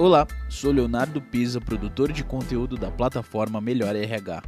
[0.00, 4.42] Olá, sou Leonardo Pisa, produtor de conteúdo da plataforma Melhor RH.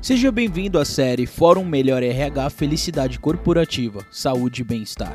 [0.00, 5.14] Seja bem-vindo à série Fórum Melhor RH Felicidade Corporativa, Saúde e Bem-Estar.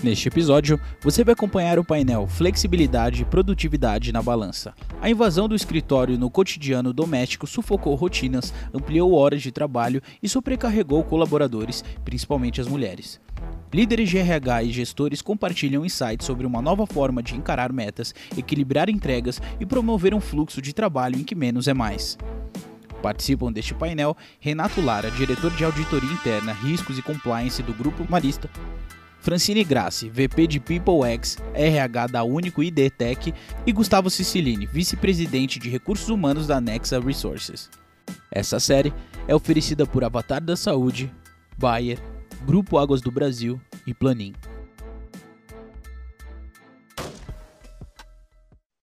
[0.00, 4.72] Neste episódio, você vai acompanhar o painel Flexibilidade e Produtividade na Balança.
[5.02, 11.02] A invasão do escritório no cotidiano doméstico sufocou rotinas, ampliou horas de trabalho e sobrecarregou
[11.02, 13.20] colaboradores, principalmente as mulheres.
[13.74, 18.88] Líderes de RH e gestores compartilham insights sobre uma nova forma de encarar metas, equilibrar
[18.88, 22.16] entregas e promover um fluxo de trabalho em que menos é mais.
[23.02, 28.48] Participam deste painel Renato Lara, diretor de auditoria interna, riscos e compliance do Grupo Marista,
[29.28, 33.34] Francine Grassi, VP de People X, RH da Único ID Tech
[33.66, 37.68] e Gustavo Sicilini, vice-presidente de recursos humanos da Nexa Resources.
[38.32, 38.90] Essa série
[39.26, 41.12] é oferecida por Avatar da Saúde,
[41.58, 41.98] Bayer,
[42.46, 44.32] Grupo Águas do Brasil e Planin.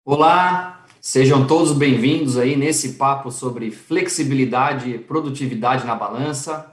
[0.05, 6.69] Olá, sejam todos bem-vindos aí nesse papo sobre flexibilidade e produtividade na balança.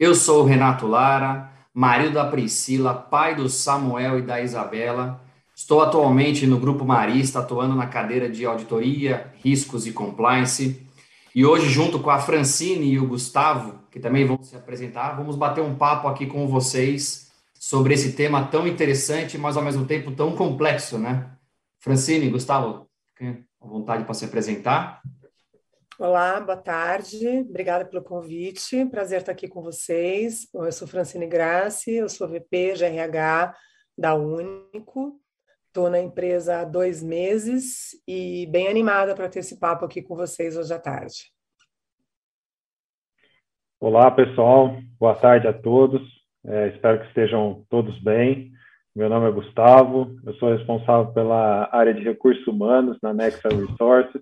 [0.00, 5.20] Eu sou o Renato Lara, marido da Priscila, pai do Samuel e da Isabela.
[5.54, 10.86] Estou atualmente no Grupo Marista, atuando na cadeira de auditoria, riscos e compliance.
[11.34, 15.34] E hoje, junto com a Francine e o Gustavo, que também vão se apresentar, vamos
[15.34, 20.12] bater um papo aqui com vocês sobre esse tema tão interessante, mas ao mesmo tempo
[20.12, 21.28] tão complexo, né?
[21.80, 22.86] Francine, Gustavo,
[23.20, 25.02] à vontade para se apresentar.
[25.96, 27.46] Olá, boa tarde.
[27.48, 28.84] Obrigada pelo convite.
[28.86, 30.48] Prazer estar aqui com vocês.
[30.52, 33.54] Eu sou Francine Grassi, eu sou VP de RH
[33.96, 35.20] da Único.
[35.68, 40.16] Estou na empresa há dois meses e bem animada para ter esse papo aqui com
[40.16, 41.30] vocês hoje à tarde.
[43.78, 44.76] Olá, pessoal.
[44.98, 46.02] Boa tarde a todos.
[46.44, 48.50] É, espero que estejam todos bem.
[48.96, 50.16] Meu nome é Gustavo.
[50.26, 54.20] Eu sou responsável pela área de recursos humanos na Nexa Resources.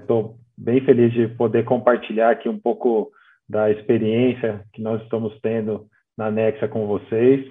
[0.00, 3.10] Estou é, bem feliz de poder compartilhar aqui um pouco
[3.48, 5.86] da experiência que nós estamos tendo
[6.16, 7.44] na Nexa com vocês.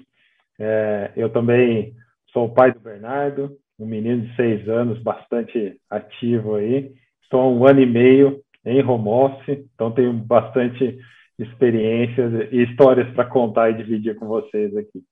[0.59, 1.93] É, eu também
[2.31, 6.93] Sou o pai do Bernardo, um menino de seis anos, bastante ativo aí.
[7.23, 10.97] Estou há um ano e meio em home office, então tenho bastante
[11.37, 15.03] experiências e histórias para contar e dividir com vocês aqui.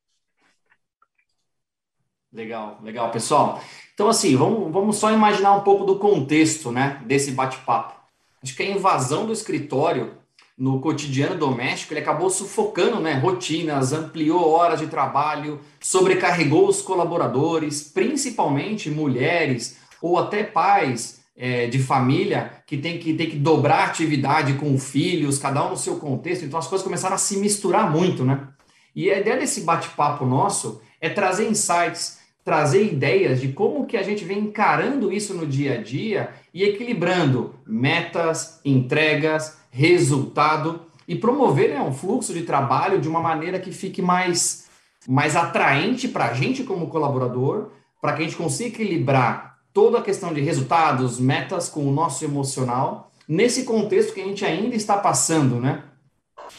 [2.31, 3.61] Legal, legal, pessoal.
[3.93, 7.93] Então, assim, vamos, vamos só imaginar um pouco do contexto né, desse bate-papo.
[8.41, 10.17] Acho que a invasão do escritório
[10.59, 17.81] no cotidiano doméstico, ele acabou sufocando né, rotinas, ampliou horas de trabalho, sobrecarregou os colaboradores,
[17.81, 24.53] principalmente mulheres ou até pais é, de família que tem que, tem que dobrar atividade
[24.55, 26.43] com filhos, cada um no seu contexto.
[26.43, 28.49] Então as coisas começaram a se misturar muito, né?
[28.93, 32.18] E a ideia desse bate-papo nosso é trazer insights,
[32.49, 36.63] trazer ideias de como que a gente vem encarando isso no dia a dia e
[36.63, 43.71] equilibrando metas, entregas, resultado e promover né, um fluxo de trabalho de uma maneira que
[43.71, 44.67] fique mais,
[45.07, 47.69] mais atraente para a gente como colaborador,
[48.01, 52.25] para que a gente consiga equilibrar toda a questão de resultados, metas com o nosso
[52.25, 55.83] emocional, nesse contexto que a gente ainda está passando, né?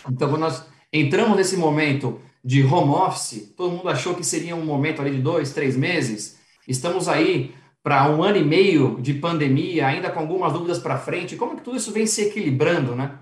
[0.08, 4.64] Então, quando nós entramos nesse momento de home office, todo mundo achou que seria um
[4.64, 6.38] momento ali de dois, três meses.
[6.66, 11.36] Estamos aí para um ano e meio de pandemia, ainda com algumas dúvidas para frente,
[11.36, 13.18] como que tudo isso vem se equilibrando, né?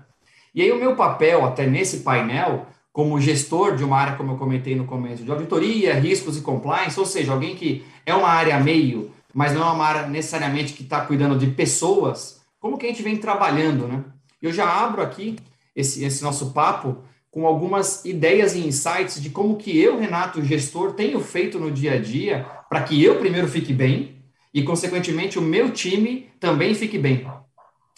[0.53, 4.37] E aí o meu papel, até nesse painel, como gestor de uma área, como eu
[4.37, 8.59] comentei no começo, de auditoria, riscos e compliance, ou seja, alguém que é uma área
[8.59, 12.89] meio, mas não é uma área necessariamente que está cuidando de pessoas, como que a
[12.89, 14.03] gente vem trabalhando, né?
[14.41, 15.37] Eu já abro aqui
[15.75, 16.97] esse, esse nosso papo
[17.31, 21.93] com algumas ideias e insights de como que eu, Renato, gestor, tenho feito no dia
[21.93, 24.19] a dia para que eu primeiro fique bem,
[24.53, 27.29] e, consequentemente, o meu time também fique bem.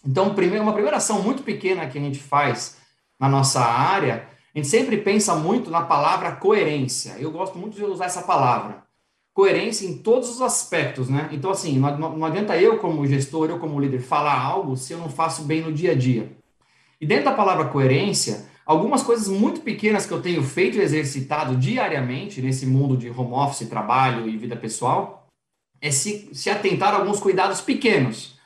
[0.06, 2.78] Então, uma primeira ação muito pequena que a gente faz
[3.20, 7.16] na nossa área, a gente sempre pensa muito na palavra coerência.
[7.20, 8.84] Eu gosto muito de usar essa palavra.
[9.34, 11.30] Coerência em todos os aspectos, né?
[11.32, 15.08] Então, assim, não adianta eu, como gestor, eu, como líder, falar algo se eu não
[15.08, 16.34] faço bem no dia a dia.
[17.00, 21.56] E dentro da palavra coerência, algumas coisas muito pequenas que eu tenho feito e exercitado
[21.56, 25.28] diariamente nesse mundo de home office, trabalho e vida pessoal,
[25.82, 28.40] é se, se atentar a alguns cuidados pequenos.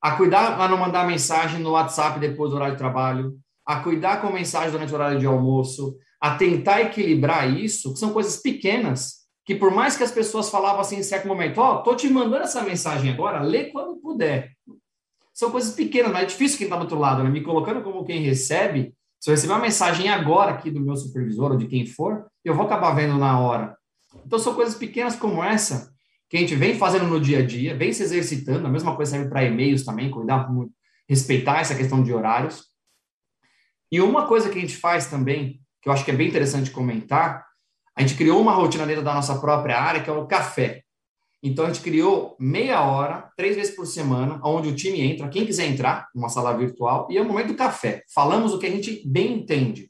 [0.00, 4.20] A cuidar a não mandar mensagem no WhatsApp depois do horário de trabalho, a cuidar
[4.20, 9.26] com mensagem durante o horário de almoço, a tentar equilibrar isso, que são coisas pequenas,
[9.44, 12.08] que por mais que as pessoas falavam assim em certo momento, ó, oh, tô te
[12.08, 14.52] mandando essa mensagem agora, lê quando puder.
[15.32, 17.30] São coisas pequenas, mas é difícil quem está do outro lado, né?
[17.30, 21.52] Me colocando como quem recebe, se eu receber uma mensagem agora aqui do meu supervisor
[21.52, 23.76] ou de quem for, eu vou acabar vendo na hora.
[24.24, 25.94] Então são coisas pequenas como essa
[26.28, 29.12] que a gente vem fazendo no dia a dia, vem se exercitando, a mesma coisa
[29.12, 30.48] serve para e-mails também, cuidar,
[31.08, 32.64] respeitar essa questão de horários.
[33.90, 36.70] E uma coisa que a gente faz também, que eu acho que é bem interessante
[36.70, 37.46] comentar,
[37.96, 40.82] a gente criou uma rotina dentro da nossa própria área, que é o café.
[41.46, 45.46] Então, a gente criou meia hora, três vezes por semana, onde o time entra, quem
[45.46, 48.02] quiser entrar, numa sala virtual, e é o momento do café.
[48.12, 49.88] Falamos o que a gente bem entende.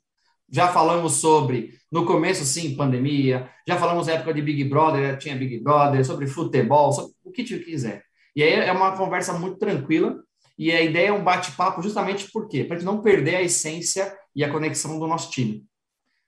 [0.51, 5.59] Já falamos sobre, no começo, sim, pandemia, já falamos época de Big Brother, tinha Big
[5.61, 8.03] Brother, sobre futebol, sobre o que te quiser.
[8.37, 10.15] E aí é uma conversa muito tranquila,
[10.59, 12.65] e a ideia é um bate-papo justamente por quê?
[12.65, 15.65] Para a gente não perder a essência e a conexão do nosso time.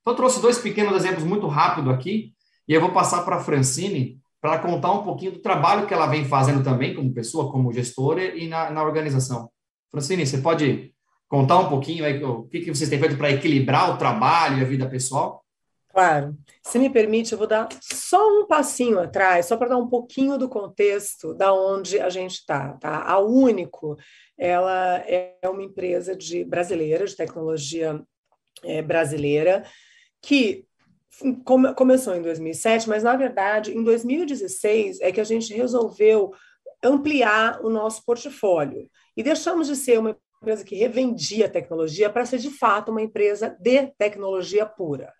[0.00, 2.32] Então, eu trouxe dois pequenos exemplos muito rápido aqui,
[2.66, 6.06] e eu vou passar para a Francine, para contar um pouquinho do trabalho que ela
[6.06, 9.50] vem fazendo também como pessoa, como gestora e na, na organização.
[9.90, 10.94] Francine, você pode
[11.28, 14.62] contar um pouquinho aí, o que, que vocês têm feito para equilibrar o trabalho e
[14.62, 15.44] a vida pessoal?
[15.88, 16.36] Claro.
[16.62, 20.38] Se me permite, eu vou dar só um passinho atrás, só para dar um pouquinho
[20.38, 22.74] do contexto da onde a gente está.
[22.74, 23.02] Tá?
[23.02, 23.96] A Único,
[24.38, 28.00] ela é uma empresa de brasileira, de tecnologia
[28.62, 29.64] é, brasileira,
[30.22, 30.67] que
[31.44, 36.32] come, começou em 2007, mas na verdade em 2016 é que a gente resolveu
[36.82, 42.38] ampliar o nosso portfólio e deixamos de ser uma empresa que revendia tecnologia para ser
[42.38, 45.12] de fato uma empresa de tecnologia pura.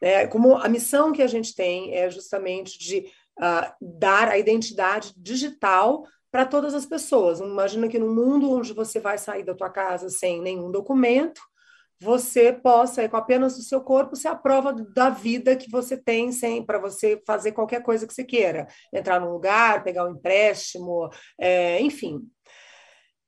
[0.00, 3.06] É, como a missão que a gente tem é justamente de
[3.38, 7.40] uh, dar a identidade digital para todas as pessoas.
[7.40, 11.40] Imagina que no mundo onde você vai sair da tua casa sem nenhum documento,
[12.02, 16.32] você possa, com apenas o seu corpo, ser a prova da vida que você tem
[16.32, 18.66] sem para você fazer qualquer coisa que você queira.
[18.92, 21.08] Entrar num lugar, pegar um empréstimo,
[21.38, 22.20] é, enfim.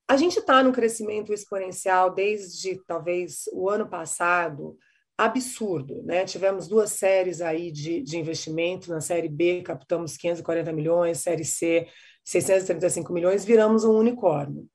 [0.09, 4.77] A gente está num crescimento exponencial desde talvez o ano passado,
[5.17, 6.25] absurdo, né?
[6.25, 11.87] Tivemos duas séries aí de, de investimento, na série B captamos 540 milhões, série C
[12.25, 14.67] 635 milhões, viramos um unicórnio.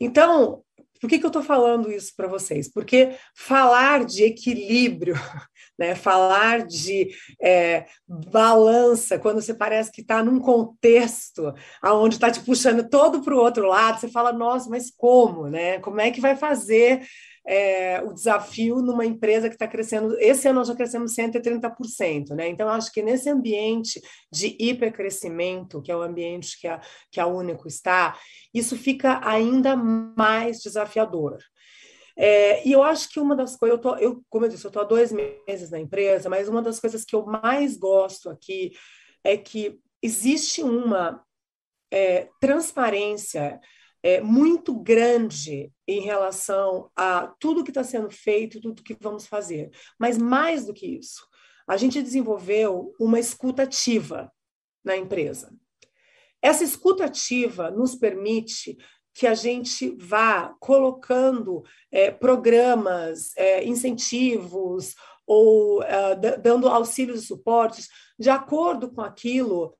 [0.00, 0.64] Então,
[1.00, 2.70] por que, que eu estou falando isso para vocês?
[2.70, 5.14] Porque falar de equilíbrio,
[5.78, 7.10] né, falar de
[7.42, 11.54] é, balança, quando você parece que está num contexto
[11.84, 15.48] onde está te puxando todo para o outro lado, você fala, nossa, mas como?
[15.48, 15.78] Né?
[15.80, 17.02] Como é que vai fazer
[17.46, 20.16] é, o desafio numa empresa que está crescendo.
[20.18, 22.48] Esse ano nós já crescemos 130%, né?
[22.48, 24.00] Então, acho que nesse ambiente
[24.32, 28.18] de hipercrescimento, que é o ambiente que a, que a Único está,
[28.52, 31.38] isso fica ainda mais desafiador.
[32.16, 34.68] É, e eu acho que uma das coisas, eu tô, eu, como eu disse, eu
[34.68, 38.72] estou há dois meses na empresa, mas uma das coisas que eu mais gosto aqui
[39.24, 41.24] é que existe uma
[41.90, 43.58] é, transparência
[44.02, 49.70] é, muito grande em relação a tudo que está sendo feito, tudo que vamos fazer.
[49.98, 51.26] Mas mais do que isso,
[51.68, 54.32] a gente desenvolveu uma escutativa
[54.84, 55.54] na empresa.
[56.42, 58.78] Essa escutativa nos permite
[59.12, 64.94] que a gente vá colocando é, programas, é, incentivos
[65.26, 67.88] ou é, dando auxílios e suportes
[68.18, 69.76] de acordo com aquilo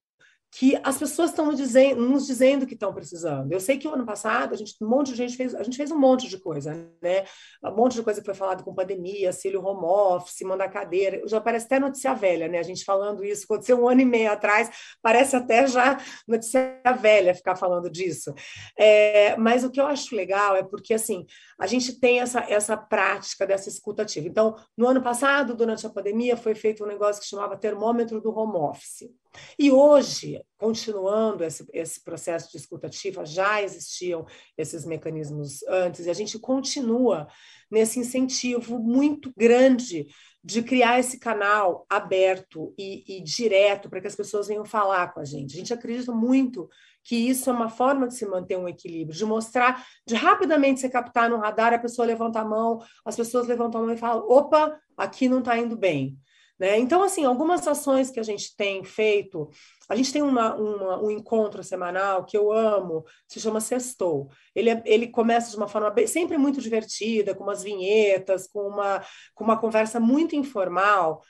[0.52, 3.52] que as pessoas estão nos dizendo, que estão precisando.
[3.52, 5.76] Eu sei que o ano passado a gente um monte de gente fez, a gente
[5.76, 7.24] fez um monte de coisa, né?
[7.64, 11.40] Um monte de coisa que foi falado com pandemia, auxílio home office, mandar cadeira, já
[11.40, 12.58] parece até notícia velha, né?
[12.58, 17.34] A gente falando isso aconteceu um ano e meio atrás, parece até já notícia velha
[17.34, 18.34] ficar falando disso.
[18.76, 21.26] É, mas o que eu acho legal é porque assim
[21.60, 24.26] a gente tem essa essa prática dessa escutativa.
[24.26, 28.36] Então, no ano passado, durante a pandemia, foi feito um negócio que chamava termômetro do
[28.36, 29.19] home office.
[29.58, 36.14] E hoje, continuando esse, esse processo de escutativa, já existiam esses mecanismos antes, e a
[36.14, 37.28] gente continua
[37.70, 40.06] nesse incentivo muito grande
[40.42, 45.20] de criar esse canal aberto e, e direto para que as pessoas venham falar com
[45.20, 45.54] a gente.
[45.54, 46.68] A gente acredita muito
[47.04, 50.88] que isso é uma forma de se manter um equilíbrio, de mostrar, de rapidamente você
[50.88, 54.26] captar no radar, a pessoa levanta a mão, as pessoas levantam a mão e falam:
[54.28, 56.18] opa, aqui não está indo bem.
[56.60, 56.78] Né?
[56.78, 59.48] Então, assim, algumas ações que a gente tem feito,
[59.88, 64.28] a gente tem uma, uma, um encontro semanal que eu amo, se chama Sextou.
[64.54, 68.60] Ele, é, ele começa de uma forma bem, sempre muito divertida, com umas vinhetas, com
[68.60, 69.02] uma,
[69.34, 71.22] com uma conversa muito informal,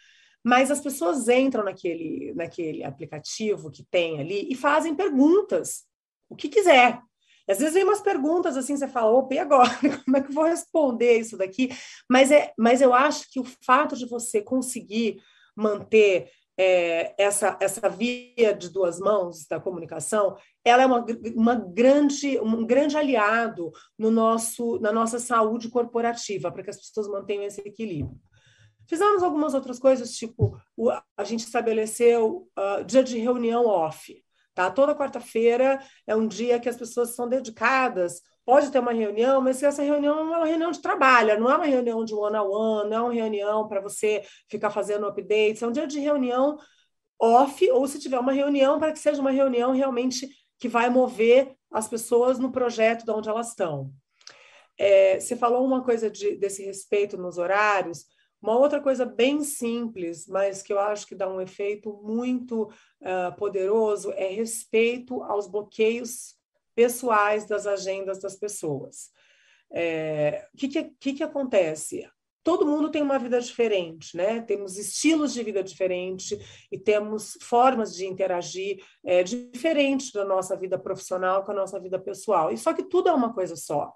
[0.43, 5.85] mas as pessoas entram naquele, naquele aplicativo que tem ali e fazem perguntas,
[6.29, 7.01] o que quiser.
[7.49, 9.71] Às vezes vem umas perguntas assim, você fala, opa, e agora?
[10.05, 11.71] Como é que eu vou responder isso daqui?
[12.09, 15.21] Mas, é, mas eu acho que o fato de você conseguir
[15.57, 22.39] manter é, essa, essa via de duas mãos da comunicação, ela é uma, uma grande,
[22.39, 27.63] um grande aliado no nosso, na nossa saúde corporativa, para que as pessoas mantenham esse
[27.63, 28.21] equilíbrio.
[28.87, 30.61] Fizemos algumas outras coisas, tipo,
[31.17, 34.23] a gente estabeleceu uh, dia de reunião off.
[34.61, 34.71] Tá?
[34.71, 38.21] Toda quarta-feira é um dia que as pessoas são dedicadas.
[38.45, 41.65] Pode ter uma reunião, mas essa reunião é uma reunião de trabalho, não é uma
[41.65, 45.67] reunião de one-on-one, -on -one, não é uma reunião para você ficar fazendo updates, é
[45.67, 46.59] um dia de reunião
[47.19, 51.55] off, ou se tiver uma reunião, para que seja uma reunião realmente que vai mover
[51.73, 53.91] as pessoas no projeto de onde elas estão.
[54.79, 58.05] É, você falou uma coisa de, desse respeito nos horários,
[58.43, 63.37] uma outra coisa bem simples, mas que eu acho que dá um efeito muito uh,
[63.37, 66.37] poderoso, é respeito aos bloqueios
[66.75, 69.11] pessoais das agendas das pessoas.
[69.73, 72.09] É, o que, que, que acontece?
[72.43, 74.41] todo mundo tem uma vida diferente, né?
[74.41, 76.39] Temos estilos de vida diferentes
[76.73, 81.99] e temos formas de interagir é, diferentes da nossa vida profissional com a nossa vida
[81.99, 82.51] pessoal.
[82.51, 83.93] E só que tudo é uma coisa só.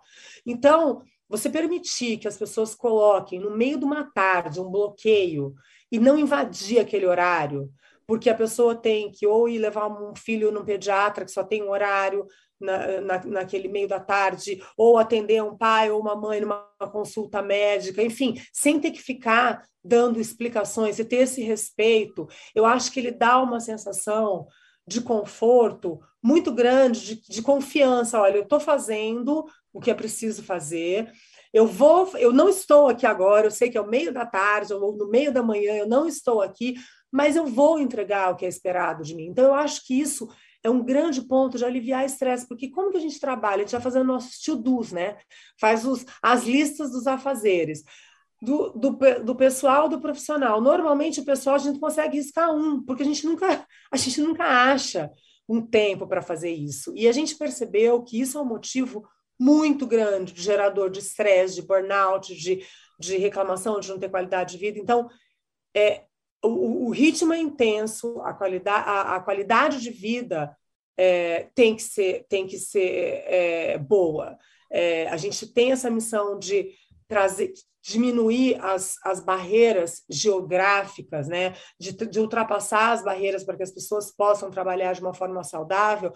[0.46, 5.54] Então, você permitir que as pessoas coloquem no meio de uma tarde um bloqueio
[5.90, 7.71] e não invadir aquele horário,
[8.07, 11.62] porque a pessoa tem que ou ir levar um filho no pediatra que só tem
[11.62, 12.26] um horário,
[12.61, 17.43] na, na, naquele meio da tarde, ou atender um pai ou uma mãe numa consulta
[17.43, 23.00] médica, enfim, sem ter que ficar dando explicações e ter esse respeito, eu acho que
[23.00, 24.47] ele dá uma sensação
[24.87, 28.21] de conforto muito grande, de, de confiança.
[28.21, 31.12] Olha, eu estou fazendo o que é preciso fazer.
[31.52, 34.73] Eu vou, eu não estou aqui agora, eu sei que é o meio da tarde
[34.73, 36.76] ou no meio da manhã, eu não estou aqui,
[37.12, 39.26] mas eu vou entregar o que é esperado de mim.
[39.26, 40.28] Então, eu acho que isso
[40.64, 43.57] é um grande ponto de aliviar estresse, porque como que a gente trabalha?
[43.57, 45.19] A gente vai fazendo nossos to-dos, né?
[45.61, 47.85] Faz os, as listas dos afazeres.
[48.43, 50.61] Do, do, do pessoal do profissional.
[50.61, 54.45] Normalmente o pessoal a gente consegue riscar um, porque a gente nunca, a gente nunca
[54.45, 55.11] acha
[55.49, 56.93] um tempo para fazer isso.
[56.95, 59.07] E a gente percebeu que isso é um motivo
[59.38, 62.64] muito grande de gerador de estresse, de burnout, de,
[62.99, 64.79] de reclamação de não ter qualidade de vida.
[64.79, 65.09] Então,
[65.75, 66.05] é,
[66.43, 70.57] o, o ritmo é intenso, a qualidade, a, a qualidade de vida
[70.97, 74.38] é, tem que ser, tem que ser é, boa.
[74.71, 76.73] É, a gente tem essa missão de
[77.09, 81.55] trazer, diminuir as, as barreiras geográficas, né?
[81.79, 86.12] de, de ultrapassar as barreiras para que as pessoas possam trabalhar de uma forma saudável,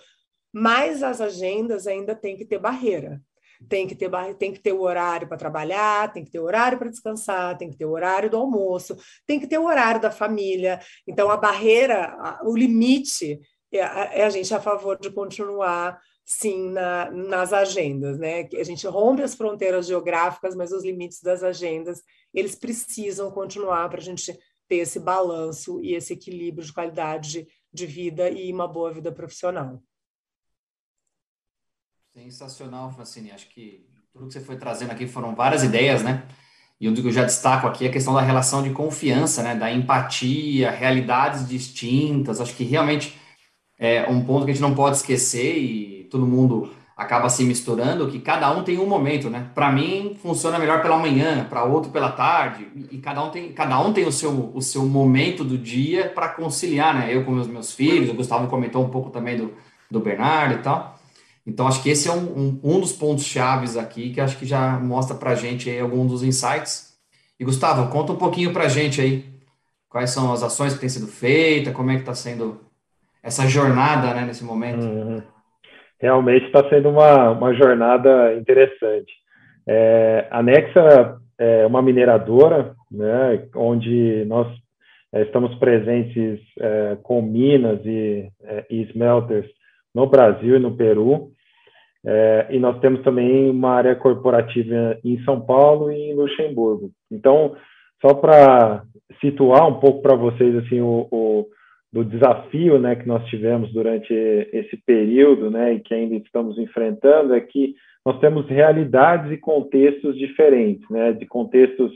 [0.52, 3.20] mas as agendas ainda têm que ter barreira
[3.66, 6.78] tem que ter, tem que ter o horário para trabalhar, tem que ter o horário
[6.78, 10.10] para descansar, tem que ter o horário do almoço, tem que ter o horário da
[10.10, 10.78] família.
[11.06, 13.40] Então, a barreira, o limite,
[13.72, 13.78] é,
[14.20, 18.46] é a gente a favor de continuar sim na, nas agendas, né?
[18.54, 22.02] A gente rompe as fronteiras geográficas, mas os limites das agendas
[22.34, 24.38] eles precisam continuar para a gente
[24.68, 29.10] ter esse balanço e esse equilíbrio de qualidade de, de vida e uma boa vida
[29.10, 29.82] profissional.
[32.18, 33.30] Sensacional, Francine.
[33.30, 36.24] Acho que tudo que você foi trazendo aqui foram várias ideias, né?
[36.80, 39.54] E um que eu já destaco aqui é a questão da relação de confiança, né?
[39.54, 42.40] Da empatia, realidades distintas.
[42.40, 43.16] Acho que realmente
[43.78, 48.10] é um ponto que a gente não pode esquecer e todo mundo acaba se misturando,
[48.10, 49.48] que cada um tem um momento, né?
[49.54, 53.78] Para mim funciona melhor pela manhã, para outro pela tarde, e cada um tem, cada
[53.80, 57.14] um tem o seu, o seu momento do dia para conciliar, né?
[57.14, 59.54] Eu com os meus filhos, o Gustavo comentou um pouco também do,
[59.88, 60.97] do Bernardo e tal.
[61.48, 64.44] Então, acho que esse é um, um, um dos pontos chaves aqui, que acho que
[64.44, 66.94] já mostra para a gente aí alguns dos insights.
[67.40, 69.24] E, Gustavo, conta um pouquinho para a gente aí
[69.88, 72.60] quais são as ações que têm sido feitas, como é que está sendo
[73.22, 74.84] essa jornada né, nesse momento.
[74.84, 75.22] Uhum.
[75.98, 79.10] Realmente está sendo uma, uma jornada interessante.
[79.66, 84.46] É, a Nexa é uma mineradora, né, onde nós
[85.14, 89.48] é, estamos presentes é, com minas e, é, e smelters
[89.94, 91.32] no Brasil e no Peru.
[92.06, 96.90] É, e nós temos também uma área corporativa em São Paulo e em Luxemburgo.
[97.10, 97.56] Então,
[98.00, 98.82] só para
[99.20, 101.46] situar um pouco para vocês assim o, o,
[101.92, 107.34] do desafio né, que nós tivemos durante esse período né, e que ainda estamos enfrentando,
[107.34, 107.74] é que
[108.04, 111.92] nós temos realidades e contextos diferentes, né, de contextos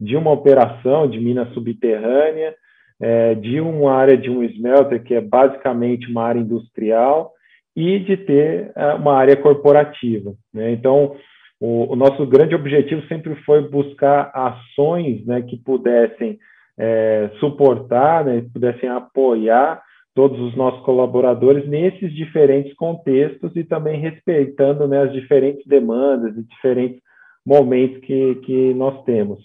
[0.00, 2.54] de uma operação de mina subterrânea,
[3.00, 7.32] é, de uma área de um smelter, que é basicamente uma área industrial,
[7.80, 10.34] e de ter é, uma área corporativa.
[10.52, 10.72] Né?
[10.72, 11.16] Então,
[11.60, 16.38] o, o, nosso grande objetivo sempre foi buscar ações né, que pudessem
[16.78, 19.82] é, suportar, né, pudessem apoiar
[20.14, 26.42] todos os nossos colaboradores nesses diferentes contextos e também respeitando né, as diferentes demandas e
[26.42, 27.00] diferentes
[27.46, 29.42] momentos que, que nós temos.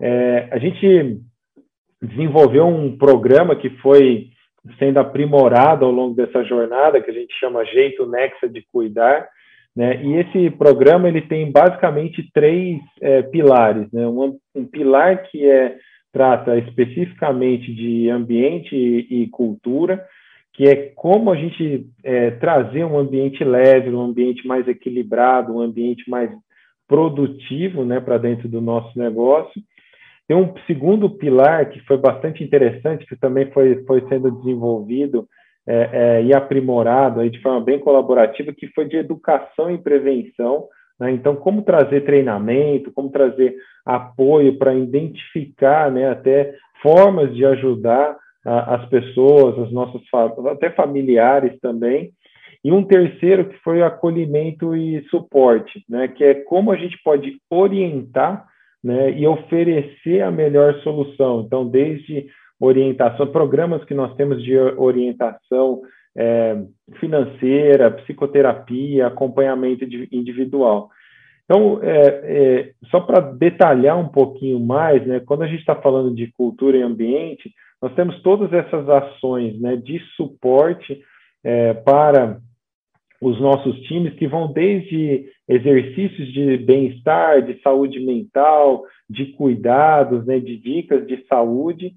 [0.00, 1.20] É, a gente
[2.02, 4.28] desenvolveu um programa que foi
[4.78, 9.28] sendo aprimorado ao longo dessa jornada, que a gente chama Jeito Nexa de Cuidar,
[9.76, 10.02] né?
[10.02, 14.06] E esse programa ele tem basicamente três é, pilares, né?
[14.06, 15.76] Um, um, pilar que é
[16.12, 20.04] trata especificamente de ambiente e, e, cultura,
[20.52, 25.60] que é como a gente é, trazer um ambiente leve, um ambiente mais equilibrado, um
[25.60, 26.30] ambiente mais
[26.86, 29.60] produtivo né, para dentro do nosso negócio.
[30.26, 35.28] Tem um segundo pilar que foi bastante interessante, que também foi, foi sendo desenvolvido
[35.66, 40.66] é, é, e aprimorado aí de forma bem colaborativa, que foi de educação e prevenção.
[40.98, 41.12] Né?
[41.12, 43.54] Então, como trazer treinamento, como trazer
[43.84, 50.02] apoio para identificar né, até formas de ajudar a, as pessoas, as nossas
[50.50, 52.12] até familiares também.
[52.62, 57.36] E um terceiro que foi acolhimento e suporte, né, que é como a gente pode
[57.50, 58.46] orientar
[58.84, 61.40] né, e oferecer a melhor solução.
[61.40, 62.26] Então, desde
[62.60, 65.80] orientação, programas que nós temos de orientação
[66.14, 66.62] é,
[67.00, 70.90] financeira, psicoterapia, acompanhamento individual.
[71.44, 76.14] Então, é, é, só para detalhar um pouquinho mais, né, quando a gente está falando
[76.14, 77.50] de cultura e ambiente,
[77.80, 81.00] nós temos todas essas ações né, de suporte
[81.42, 82.38] é, para
[83.20, 90.38] os nossos times, que vão desde exercícios de bem-estar, de saúde mental, de cuidados, né,
[90.38, 91.92] de dicas de saúde,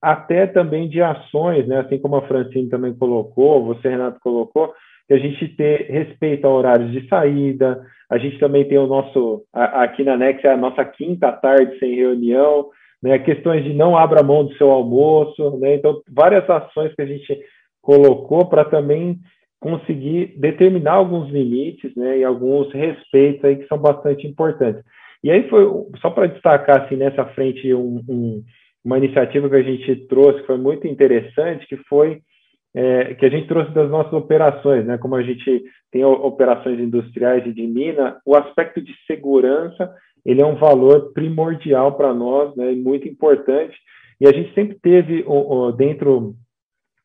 [0.00, 4.72] até também de ações, né, assim como a Francine também colocou, você, Renato, colocou,
[5.06, 9.42] que a gente ter respeito a horários de saída, a gente também tem o nosso,
[9.52, 12.68] aqui na Nex, é a nossa quinta tarde sem reunião,
[13.02, 17.06] né, questões de não abra mão do seu almoço, né, então várias ações que a
[17.06, 17.36] gente
[17.82, 19.18] colocou para também
[19.62, 24.82] conseguir determinar alguns limites, né, e alguns respeitos aí que são bastante importantes.
[25.22, 25.64] E aí foi,
[26.00, 28.42] só para destacar assim nessa frente um, um,
[28.84, 32.20] uma iniciativa que a gente trouxe que foi muito interessante, que foi
[32.74, 34.98] é, que a gente trouxe das nossas operações, né?
[34.98, 40.46] Como a gente tem operações industriais e de mina, o aspecto de segurança ele é
[40.46, 42.72] um valor primordial para nós, né?
[42.72, 43.76] muito importante.
[44.20, 46.34] E a gente sempre teve o, o, dentro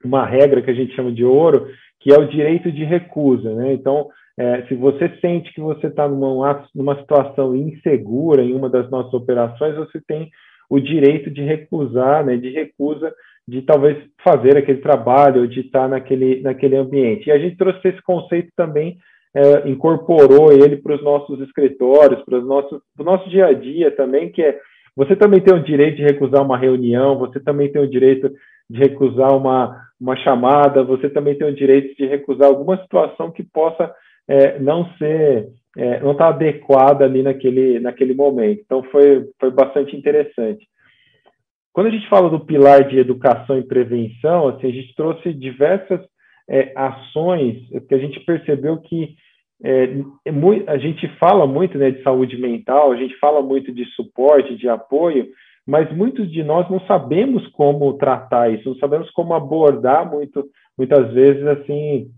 [0.04, 1.68] uma regra que a gente chama de ouro,
[2.08, 3.74] que é o direito de recusa, né?
[3.74, 4.08] Então,
[4.40, 9.14] é, se você sente que você está numa, numa situação insegura em uma das nossas
[9.14, 10.30] operações, você tem
[10.70, 13.14] o direito de recusar, né, de recusa
[13.46, 17.28] de talvez fazer aquele trabalho, ou de estar naquele, naquele ambiente.
[17.28, 18.98] E a gente trouxe esse conceito também,
[19.36, 24.32] é, incorporou ele para os nossos escritórios, para o nosso, nosso dia a dia também,
[24.32, 24.58] que é
[24.96, 28.32] você também tem o direito de recusar uma reunião, você também tem o direito
[28.70, 33.44] de recusar uma, uma chamada, você também tem o direito de recusar alguma situação que
[33.44, 33.94] possa
[34.28, 38.62] é, não ser, é, não estar tá adequada ali naquele, naquele momento.
[38.66, 40.66] Então, foi, foi bastante interessante.
[41.74, 46.02] Quando a gente fala do pilar de educação e prevenção, assim, a gente trouxe diversas
[46.50, 49.16] é, ações que a gente percebeu que
[49.64, 49.84] é,
[50.26, 50.32] é
[50.68, 54.70] a gente fala muito né, de saúde mental, a gente fala muito de suporte, de
[54.70, 55.28] apoio,
[55.68, 60.46] mas muitos de nós não sabemos como tratar isso, não sabemos como abordar muito,
[60.78, 62.10] muitas vezes assim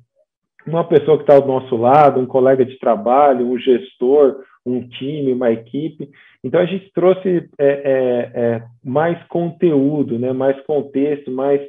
[0.68, 5.34] uma pessoa que está ao nosso lado, um colega de trabalho, um gestor, um time,
[5.34, 6.10] uma equipe.
[6.44, 11.62] Então a gente trouxe é, é, é, mais conteúdo, né, mais contexto, mais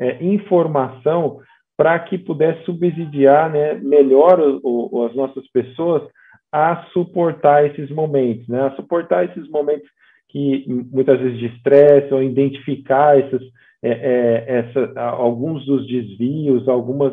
[0.00, 1.40] é, informação
[1.76, 6.02] para que pudesse subsidiar né, melhor o, o, as nossas pessoas
[6.50, 9.88] a suportar esses momentos, né, a suportar esses momentos
[10.28, 13.42] que muitas vezes de estresse ou identificar esses,
[13.82, 17.12] é, é, essa, alguns dos desvios, algumas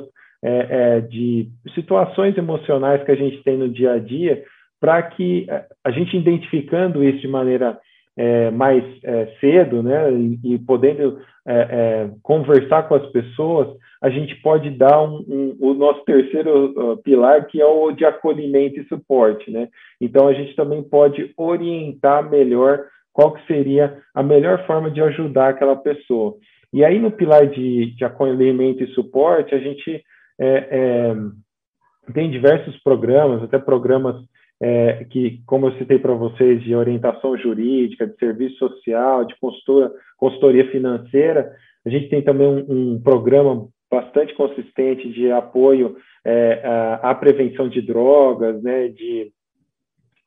[1.09, 4.43] de situações emocionais que a gente tem no dia a dia
[4.79, 7.79] para que eh, a gente identificando isso de maneira
[8.15, 14.35] é, mais é, cedo, né, e, e podendo é, conversar com as pessoas, a gente
[14.41, 18.87] pode dar um, um, o nosso terceiro uh, pilar, que é o de acolhimento e
[18.87, 19.67] suporte, né?
[19.99, 25.49] Então a gente também pode orientar melhor qual que seria a melhor forma de ajudar
[25.49, 26.35] aquela pessoa.
[26.73, 30.03] E aí no pilar de, de acolhimento e suporte, a gente
[32.13, 34.17] tem diversos programas, até programas
[34.61, 39.33] é, que, como eu citei para vocês, de orientação jurídica, de serviço social, de
[40.17, 41.53] consultoria financeira,
[41.85, 47.69] a gente tem também um, um programa bastante consistente de apoio é, à, à, prevenção
[47.69, 49.31] de drogas, né, de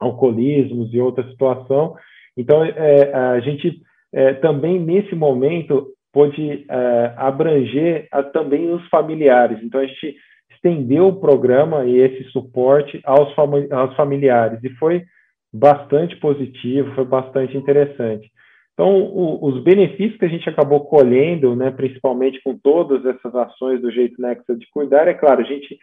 [0.01, 1.95] alcoolismos e outra situação.
[2.39, 9.59] Então, é, a gente é, também, nesse momento, pôde é, abranger a, também os familiares.
[9.63, 10.15] Então, a gente
[10.53, 15.03] estendeu o programa e esse suporte aos, fami aos familiares, e foi
[15.53, 18.31] bastante positivo, foi bastante interessante.
[18.75, 23.81] Então, o, os benefícios que a gente acabou colhendo, né, principalmente com todas essas ações
[23.81, 25.77] do Jeito Nexa de Cuidar, é claro, a gente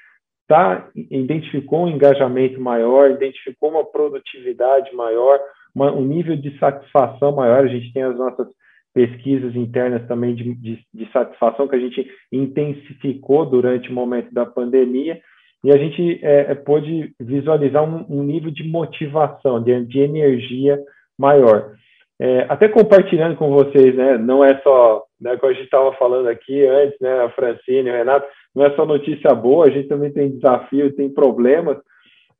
[0.47, 5.37] tá, identificou um engajamento maior, identificou uma produtividade maior,
[5.75, 8.47] uma, um nível de satisfação maior, a gente tem as nossas
[8.93, 14.45] pesquisas internas também de, de, de, satisfação que a gente intensificou durante o momento da
[14.45, 15.19] pandemia
[15.61, 20.79] e a gente é, é pôde visualizar um, um, nível de motivação, de, de energia
[21.19, 21.73] maior.
[22.17, 26.29] É, até compartilhando com vocês, né, não é só, né, como a gente estava falando
[26.29, 30.11] aqui antes, né, a Francine, o Renato, não é só notícia boa, a gente também
[30.13, 31.77] tem desafio, tem problemas.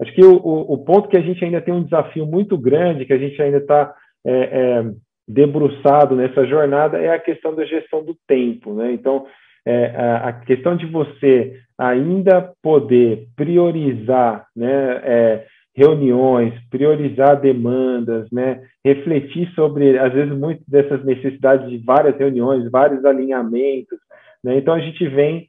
[0.02, 3.14] Acho que o, o, ponto que a gente ainda tem um desafio muito grande, que
[3.14, 3.94] a gente ainda está
[4.26, 4.86] é, é,
[5.28, 8.74] debruçado nessa jornada, é a questão da gestão do tempo.
[8.74, 8.92] Né?
[8.92, 9.26] Então,
[9.66, 18.62] é, a, a, questão de você ainda poder priorizar né, é, reuniões, priorizar demandas, né,
[18.84, 23.98] refletir sobre, às vezes, muitas dessas necessidades de várias reuniões, vários alinhamentos.
[24.44, 24.58] Né?
[24.58, 25.48] Então, a gente vem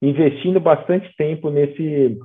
[0.00, 2.16] investindo bastante tempo nesse,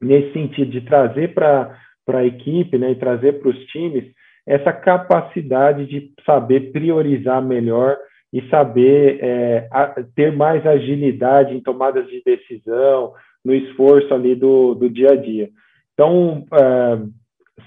[0.00, 1.76] nesse sentido de trazer para
[2.08, 4.04] a equipe né, e trazer para os times
[4.46, 7.96] essa capacidade de saber priorizar melhor
[8.32, 9.68] e saber é,
[10.14, 13.12] ter mais agilidade em tomadas de decisão,
[13.44, 15.48] no esforço ali do, do dia a dia.
[15.92, 16.98] Então, é,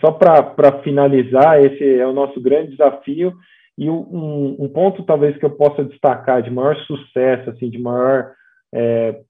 [0.01, 3.33] só para finalizar, esse é o nosso grande desafio
[3.77, 8.31] e um, um, ponto talvez que eu possa destacar de maior sucesso, assim, de maior
[8.73, 9.21] é,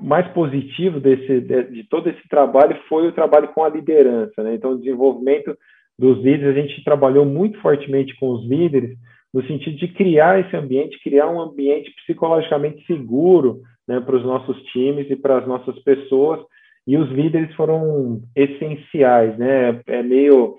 [0.00, 4.42] mais positivo desse, de, de, todo esse trabalho foi o trabalho com a liderança.
[4.42, 4.54] Né?
[4.54, 5.56] Então, o desenvolvimento
[5.98, 8.96] dos líderes, a gente trabalhou muito fortemente com os líderes
[9.32, 14.60] no sentido de criar esse ambiente, criar um ambiente psicologicamente seguro né, para os nossos
[14.72, 16.40] times e para as nossas pessoas.
[16.86, 19.80] E os líderes foram essenciais, né?
[19.86, 20.56] É meio,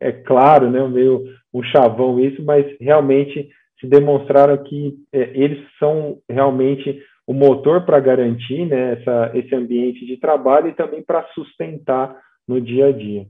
[0.00, 0.86] é claro, né?
[0.88, 1.24] Meio
[1.54, 3.48] um chavão isso, mas realmente
[3.80, 10.04] se demonstraram que é, eles são realmente o motor para garantir né, essa, esse ambiente
[10.04, 13.24] de trabalho e também para sustentar no dia a dia.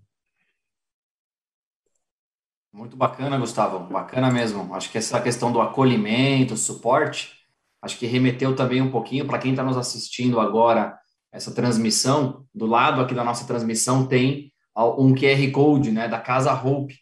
[2.73, 4.75] Muito bacana, Gustavo, bacana mesmo.
[4.75, 7.45] Acho que essa questão do acolhimento, suporte,
[7.83, 10.99] acho que remeteu também um pouquinho para quem está nos assistindo agora,
[11.31, 12.47] essa transmissão.
[12.55, 16.97] Do lado aqui da nossa transmissão tem um QR Code né, da Casa Hope.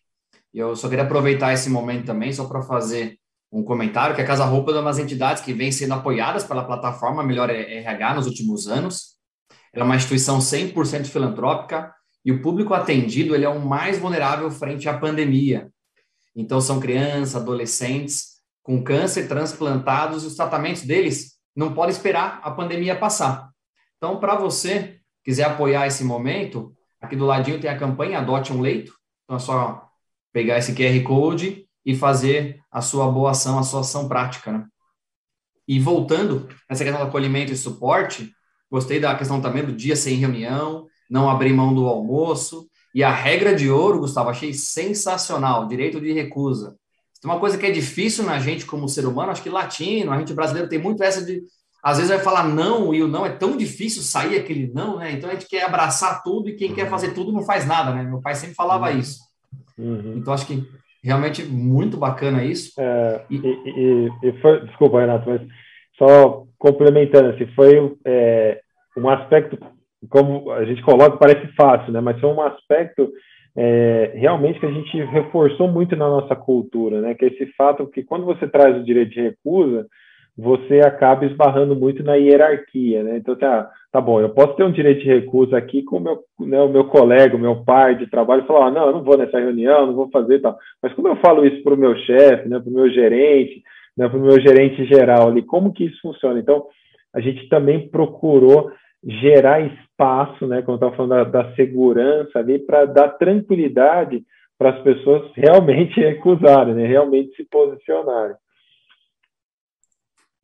[0.52, 4.26] E eu só queria aproveitar esse momento também, só para fazer um comentário que a
[4.26, 8.26] Casa Roupa é uma das entidades que vem sendo apoiadas pela plataforma Melhor RH nos
[8.26, 9.16] últimos anos.
[9.72, 11.92] Ela é uma instituição 100% filantrópica
[12.24, 15.70] e o público atendido ele é o mais vulnerável frente à pandemia.
[16.36, 22.50] Então, são crianças, adolescentes com câncer transplantados e os tratamentos deles não podem esperar a
[22.50, 23.50] pandemia passar.
[23.96, 28.60] Então, para você quiser apoiar esse momento, aqui do ladinho tem a campanha Adote um
[28.60, 28.92] Leito.
[29.24, 29.88] Então, é só
[30.32, 34.66] pegar esse QR Code e fazer a sua boa ação, a sua ação prática, né?
[35.66, 38.30] E voltando essa questão do acolhimento e suporte,
[38.70, 43.10] gostei da questão também do dia sem reunião, não abrir mão do almoço, e a
[43.10, 46.76] regra de ouro, Gustavo, achei sensacional, direito de recusa.
[47.22, 50.18] Tem uma coisa que é difícil na gente como ser humano, acho que latino, a
[50.18, 51.42] gente brasileiro tem muito essa de,
[51.82, 55.12] às vezes vai falar não, e o não é tão difícil sair aquele não, né?
[55.12, 58.02] Então a gente quer abraçar tudo, e quem quer fazer tudo não faz nada, né?
[58.02, 58.98] Meu pai sempre falava uhum.
[58.98, 59.20] isso.
[59.78, 60.18] Uhum.
[60.18, 60.68] Então acho que
[61.02, 62.80] realmente muito bacana isso.
[62.80, 65.42] É, e, e, e foi, desculpa, Renato, mas
[65.96, 68.60] só complementando, assim, foi é,
[68.96, 69.58] um aspecto,
[70.08, 72.00] como a gente coloca, parece fácil, né?
[72.00, 73.12] Mas foi um aspecto
[73.56, 77.14] é, realmente que a gente reforçou muito na nossa cultura, né?
[77.14, 79.86] Que é esse fato que quando você traz o direito de recusa,
[80.36, 83.16] você acaba esbarrando muito na hierarquia, né?
[83.16, 86.60] Então, tá, tá bom, eu posso ter um direito de recusa aqui com meu, né,
[86.60, 89.38] o meu colega, o meu pai de trabalho, falar, ah, não, eu não vou nessa
[89.38, 90.56] reunião, não vou fazer tal.
[90.82, 93.62] Mas como eu falo isso para o meu chefe, né, para o meu gerente,
[93.96, 96.38] né, para o meu gerente geral ali, como que isso funciona?
[96.38, 96.66] Então,
[97.14, 98.70] a gente também procurou
[99.02, 104.22] gerar espaço, né, como eu estava falando da, da segurança ali, para dar tranquilidade
[104.58, 108.36] para as pessoas realmente recusarem, né, realmente se posicionarem.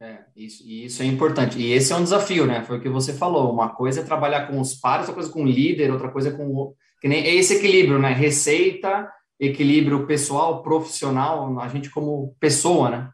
[0.04, 1.58] É, isso, e isso é importante.
[1.58, 2.62] E esse é um desafio, né?
[2.62, 3.50] Foi o que você falou.
[3.50, 6.74] Uma coisa é trabalhar com os pares, outra coisa com o líder, outra coisa com.
[7.00, 8.12] Que nem, é esse equilíbrio, né?
[8.12, 13.10] Receita, equilíbrio pessoal, profissional, a gente como pessoa, né?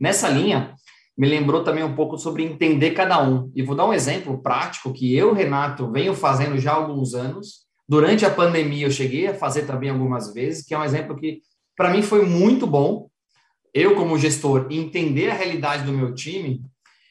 [0.00, 0.74] Nessa linha,
[1.16, 3.52] me lembrou também um pouco sobre entender cada um.
[3.54, 7.66] E vou dar um exemplo prático que eu, Renato, venho fazendo já há alguns anos.
[7.88, 11.40] Durante a pandemia, eu cheguei a fazer também algumas vezes, que é um exemplo que,
[11.76, 13.11] para mim, foi muito bom
[13.74, 16.62] eu, como gestor, entender a realidade do meu time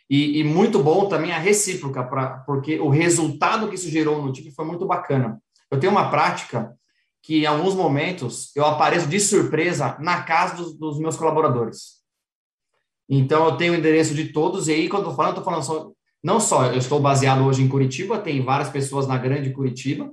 [0.09, 4.31] e, e muito bom também a recíproca, pra, porque o resultado que isso gerou no
[4.31, 5.41] time foi muito bacana.
[5.71, 6.75] Eu tenho uma prática
[7.23, 12.01] que, em alguns momentos, eu apareço de surpresa na casa dos, dos meus colaboradores.
[13.07, 15.63] Então, eu tenho o endereço de todos, e aí, quando eu estou falando, estou falando
[15.63, 15.91] só,
[16.23, 20.11] não só, eu estou baseado hoje em Curitiba, tem várias pessoas na grande Curitiba,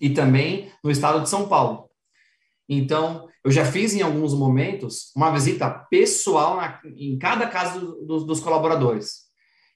[0.00, 1.90] e também no estado de São Paulo.
[2.68, 8.04] Então, eu já fiz em alguns momentos uma visita pessoal na, em cada casa do,
[8.04, 9.26] do, dos colaboradores.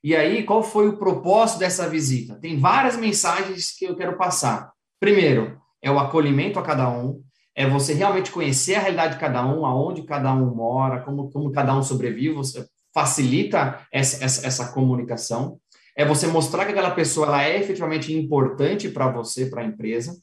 [0.03, 2.35] E aí, qual foi o propósito dessa visita?
[2.41, 4.73] Tem várias mensagens que eu quero passar.
[4.99, 7.23] Primeiro, é o acolhimento a cada um,
[7.55, 11.53] é você realmente conhecer a realidade de cada um, aonde cada um mora, como, como
[11.53, 15.61] cada um sobrevive, você facilita essa, essa, essa comunicação.
[15.97, 20.21] É você mostrar que aquela pessoa ela é efetivamente importante para você, para a empresa.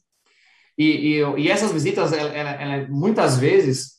[0.78, 3.94] E, e, e, essas visitas, ela, ela, muitas vezes,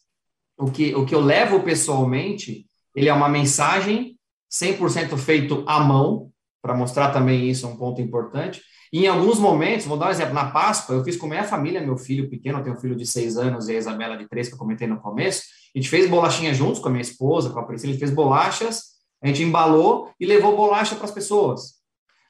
[0.57, 2.65] o que, o que eu levo pessoalmente,
[2.95, 4.17] ele é uma mensagem
[4.49, 8.61] 100% feito à mão, para mostrar também isso é um ponto importante.
[8.91, 11.81] E em alguns momentos, vou dar um exemplo, na Páscoa, eu fiz com minha família,
[11.81, 14.47] meu filho pequeno, eu tenho um filho de seis anos e a Isabela de três,
[14.47, 15.43] que eu comentei no começo.
[15.75, 18.11] A gente fez bolachinha juntos com a minha esposa, com a Priscila, a gente fez
[18.11, 18.83] bolachas,
[19.21, 21.78] a gente embalou e levou bolacha para as pessoas.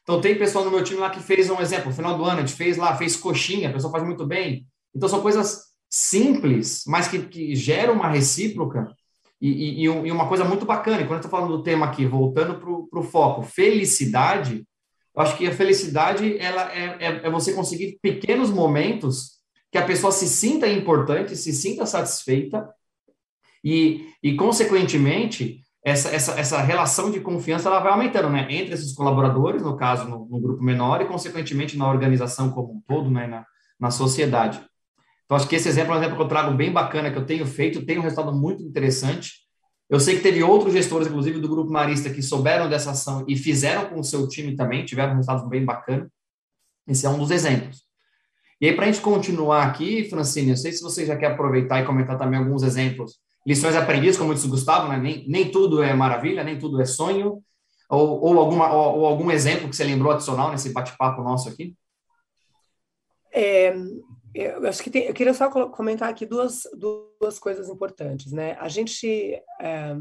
[0.10, 2.40] Então, tem pessoal no meu time lá que fez um exemplo, no final do ano,
[2.40, 4.66] a gente fez lá, fez coxinha, a pessoa faz muito bem.
[4.92, 8.92] Então, são coisas simples, mas que, que geram uma recíproca
[9.40, 12.60] e, e, e, uma coisa muito bacana, quando eu estou falando do tema aqui, voltando
[12.60, 14.66] para o foco, felicidade,
[15.16, 19.34] eu acho que a felicidade ela é, é, é, você conseguir pequenos momentos
[19.72, 22.68] que a pessoa se sinta importante, se sinta satisfeita
[23.64, 28.48] e, e consequentemente, essa, essa, essa relação de confiança ela vai aumentando, né?
[28.50, 32.82] Entre esses colaboradores, no caso, no, no grupo menor, e consequentemente na organização como um
[32.88, 33.28] todo, né?
[33.28, 33.46] Na,
[33.80, 34.62] na sociedade.
[35.26, 37.26] Então, acho que esse exemplo é um exemplo que eu trago bem bacana, que eu
[37.26, 39.34] tenho feito, tem um resultado muito interessante.
[39.90, 43.36] Eu sei que teve outros gestores, inclusive do Grupo Marista, que souberam dessa ação e
[43.36, 46.10] fizeram com o seu time também, tiveram resultados bem bacanas.
[46.88, 47.84] Esse é um dos exemplos.
[48.60, 51.80] E aí, para a gente continuar aqui, Francine, não sei se você já quer aproveitar
[51.80, 54.98] e comentar também alguns exemplos, lições aprendidas, como disse o Gustavo, né?
[54.98, 57.44] nem, nem tudo é maravilha, nem tudo é sonho,
[57.90, 61.76] ou, ou, alguma, ou, ou algum exemplo que você lembrou adicional nesse bate-papo nosso aqui?
[63.32, 63.74] É,
[64.34, 68.56] eu acho que tem, eu queria só comentar aqui duas, duas coisas importantes, né?
[68.60, 69.96] A gente é,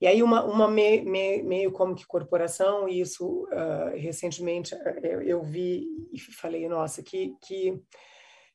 [0.00, 5.22] e aí uma, uma me, me, meio como que corporação e isso uh, recentemente eu,
[5.22, 7.80] eu, vi e falei nossa que que,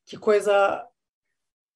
[0.06, 0.86] que coisa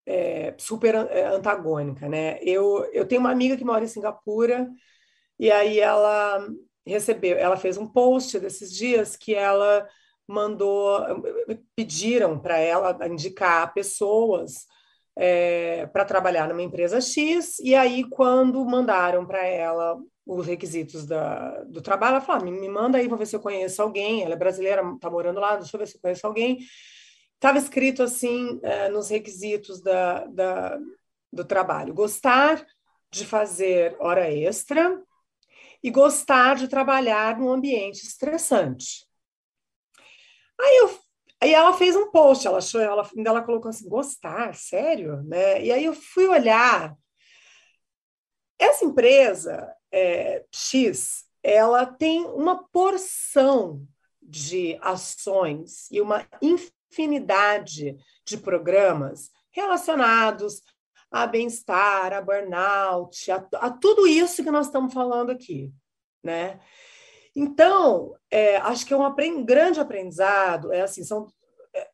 [0.05, 2.37] é, super antagônica, né?
[2.41, 4.69] Eu eu tenho uma amiga que mora em Singapura
[5.39, 6.47] e aí ela
[6.85, 9.87] recebeu, ela fez um post desses dias que ela
[10.27, 10.99] mandou,
[11.75, 14.65] pediram para ela indicar pessoas
[15.15, 21.63] é, para trabalhar numa empresa X, e aí, quando mandaram para ela os requisitos da,
[21.65, 24.23] do trabalho, ela falou: ah, me, me manda aí, vou ver se eu conheço alguém.
[24.23, 26.59] Ela é brasileira, está morando lá, deixa eu ver se eu conheço alguém.
[27.43, 30.79] Estava escrito assim é, nos requisitos da, da,
[31.29, 32.65] do trabalho: gostar
[33.11, 35.03] de fazer hora extra
[35.83, 39.05] e gostar de trabalhar num ambiente estressante.
[40.57, 40.99] Aí, eu,
[41.41, 45.21] aí ela fez um post, ela achou, ela, ela colocou assim, gostar, sério?
[45.23, 45.65] Né?
[45.65, 46.95] E aí eu fui olhar.
[48.57, 53.85] Essa empresa é, X, ela tem uma porção
[54.21, 56.25] de ações e uma
[56.93, 60.61] infinidade de programas relacionados
[61.11, 65.71] a bem-estar, a burnout, a, a, tudo isso que nós estamos falando aqui,
[66.23, 66.59] né?
[67.35, 71.27] Então, é, acho que é um grande aprendizado, é assim, são
[71.73, 71.89] é,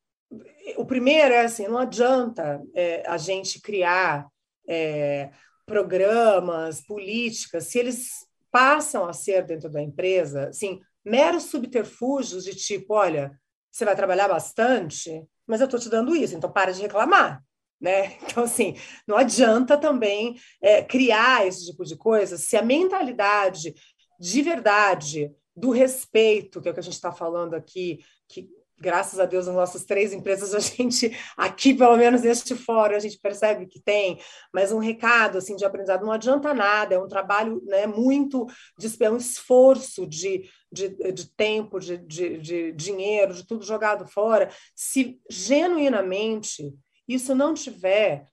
[0.77, 4.27] o primeiro é assim, não adianta é, a gente criar
[4.67, 5.31] é,
[5.65, 12.93] programas, políticas, se eles passam a ser dentro da empresa, assim, meros subterfúgios de tipo,
[12.93, 13.37] olha,
[13.71, 17.43] você vai trabalhar bastante, mas eu estou te dando isso, então para de reclamar.
[17.79, 18.17] Né?
[18.23, 18.75] Então, assim,
[19.07, 23.73] não adianta também é, criar esse tipo de coisa se a mentalidade
[24.19, 29.19] de verdade, do respeito, que é o que a gente está falando aqui, que graças
[29.19, 33.19] a Deus as nossas três empresas a gente aqui pelo menos neste fórum a gente
[33.19, 34.19] percebe que tem
[34.53, 38.47] mas um recado assim de aprendizado não adianta nada é um trabalho né muito
[39.01, 44.49] é um esforço de, de, de tempo de, de, de dinheiro de tudo jogado fora
[44.75, 46.73] se genuinamente
[47.07, 48.25] isso não tiver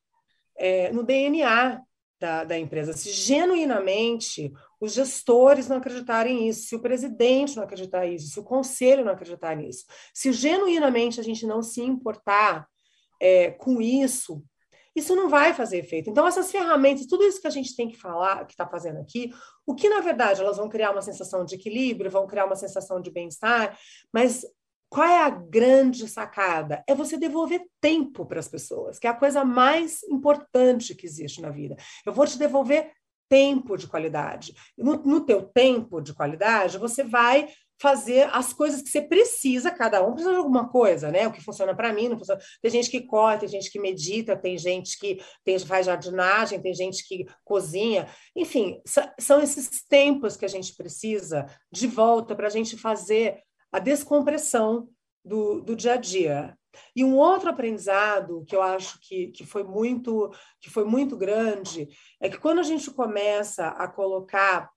[0.56, 1.80] é, no DNA
[2.20, 8.06] da, da empresa se genuinamente os gestores não acreditarem nisso, se o presidente não acreditar
[8.06, 12.68] nisso, se o conselho não acreditar nisso, se genuinamente a gente não se importar
[13.20, 14.44] é, com isso,
[14.96, 16.08] isso não vai fazer efeito.
[16.08, 19.30] Então, essas ferramentas, tudo isso que a gente tem que falar, que está fazendo aqui,
[19.66, 23.00] o que na verdade elas vão criar uma sensação de equilíbrio, vão criar uma sensação
[23.00, 23.78] de bem-estar,
[24.12, 24.44] mas
[24.88, 26.82] qual é a grande sacada?
[26.86, 31.42] É você devolver tempo para as pessoas, que é a coisa mais importante que existe
[31.42, 31.76] na vida.
[32.04, 32.92] Eu vou te devolver
[33.28, 34.54] tempo de qualidade.
[34.78, 37.48] No, no teu tempo de qualidade, você vai
[37.80, 41.26] fazer as coisas que você precisa, cada um precisa de alguma coisa, né?
[41.26, 42.40] O que funciona para mim, não funciona.
[42.62, 46.74] Tem gente que corre, tem gente que medita, tem gente que tem, faz jardinagem, tem
[46.74, 48.08] gente que cozinha.
[48.34, 48.80] Enfim,
[49.18, 54.88] são esses tempos que a gente precisa de volta para a gente fazer a descompressão
[55.24, 56.56] do, do dia a dia.
[56.94, 61.88] E um outro aprendizado que eu acho que, que, foi muito, que foi muito grande
[62.20, 64.70] é que quando a gente começa a colocar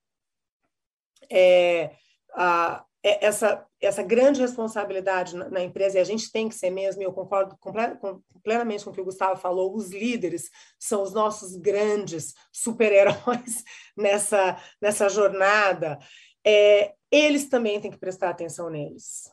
[1.30, 1.96] é,
[2.34, 7.02] a, essa, essa grande responsabilidade na, na, empresa, e a gente tem que ser mesmo,
[7.02, 11.02] e eu concordo comple, com, plenamente com o que o Gustavo falou, os líderes são
[11.02, 13.64] os nossos grandes super-heróis
[13.96, 15.98] nessa, nessa jornada,
[16.46, 19.30] é, eles também têm que prestar atenção neles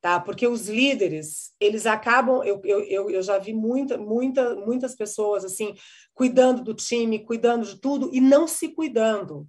[0.00, 0.20] tá?
[0.20, 5.74] Porque os líderes, eles acabam, eu, eu, eu já vi muita, muita, muitas pessoas assim,
[6.14, 9.46] cuidando do time, cuidando de tudo e não se cuidando.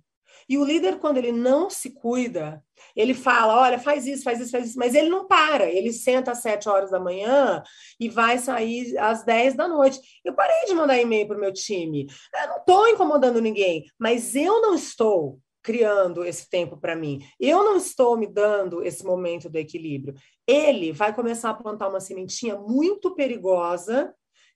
[0.49, 2.63] E o líder, quando ele não se cuida,
[2.95, 6.31] ele fala: olha, faz isso, faz isso, faz isso, mas ele não para, ele senta
[6.31, 7.62] às sete horas da manhã
[7.99, 9.99] e vai sair às dez da noite.
[10.25, 12.07] Eu parei de mandar e-mail para o meu time.
[12.33, 17.19] Eu não estou incomodando ninguém, mas eu não estou criando esse tempo para mim.
[17.39, 20.15] Eu não estou me dando esse momento do equilíbrio.
[20.47, 24.12] Ele vai começar a plantar uma sementinha muito perigosa,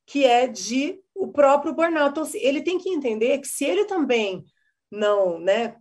[0.08, 2.12] que é de o próprio burnout.
[2.12, 4.44] Então, ele tem que entender que se ele também
[4.94, 5.76] não, né,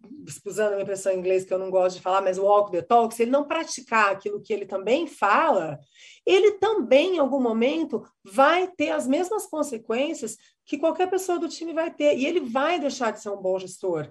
[0.47, 3.15] usando uma impressão em inglês que eu não gosto de falar, mas walk the talk,
[3.15, 5.79] se ele não praticar aquilo que ele também fala,
[6.25, 11.75] ele também, em algum momento, vai ter as mesmas consequências que qualquer pessoa do time
[11.75, 14.09] vai ter, e ele vai deixar de ser um bom gestor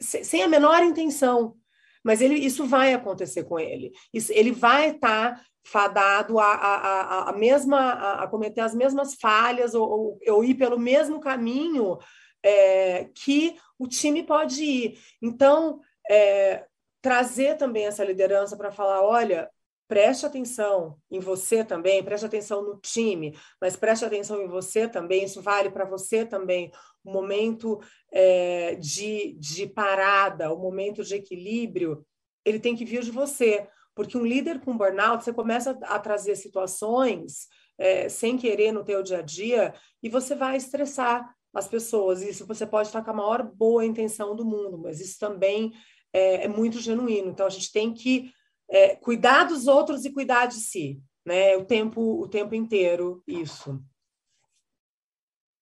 [0.00, 1.56] sem a menor intenção.
[2.04, 3.92] Mas ele, isso vai acontecer com ele.
[4.12, 8.74] Isso, ele vai estar tá fadado a, a, a, a mesma, a, a, cometer as
[8.74, 11.98] mesmas falhas ou, ou, ou ir pelo mesmo caminho
[12.46, 14.98] é, que o time pode ir.
[15.20, 16.64] Então, é,
[17.02, 19.50] trazer também essa liderança para falar: olha,
[19.88, 25.24] preste atenção em você também, preste atenção no time, mas preste atenção em você também,
[25.24, 26.70] isso vale para você também.
[27.04, 27.80] O momento
[28.12, 32.06] é, de, de parada, o momento de equilíbrio,
[32.44, 36.36] ele tem que vir de você, porque um líder com burnout, você começa a trazer
[36.36, 42.22] situações é, sem querer no teu dia a dia e você vai estressar as pessoas.
[42.22, 45.72] Isso você pode estar com a maior boa intenção do mundo, mas isso também
[46.12, 47.30] é, é muito genuíno.
[47.30, 48.30] Então a gente tem que
[48.70, 51.56] é, cuidar dos outros e cuidar de si, né?
[51.56, 53.80] O tempo, o tempo inteiro, isso.